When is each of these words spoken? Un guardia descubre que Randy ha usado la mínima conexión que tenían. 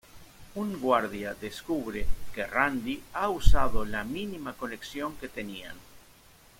Un 0.61 0.69
guardia 0.83 1.33
descubre 1.41 2.07
que 2.33 2.47
Randy 2.47 3.03
ha 3.13 3.29
usado 3.29 3.85
la 3.85 4.03
mínima 4.03 4.53
conexión 4.57 5.15
que 5.17 5.29
tenían. 5.29 5.75